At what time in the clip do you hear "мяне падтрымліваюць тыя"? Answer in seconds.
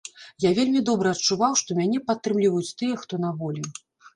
1.81-2.99